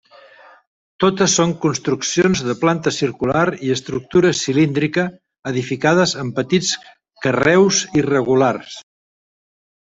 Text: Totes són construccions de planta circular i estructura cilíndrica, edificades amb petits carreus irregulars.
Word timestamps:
Totes 1.03 1.33
són 1.39 1.51
construccions 1.65 2.41
de 2.47 2.55
planta 2.61 2.93
circular 2.95 3.43
i 3.67 3.69
estructura 3.75 4.31
cilíndrica, 4.39 5.05
edificades 5.53 6.15
amb 6.25 6.37
petits 6.41 6.73
carreus 7.29 7.85
irregulars. 8.03 8.81